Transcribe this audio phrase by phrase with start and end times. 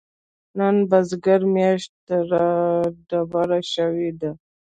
[0.57, 1.93] نن بزرګه مياشت
[2.31, 4.31] رادبره شوې ده.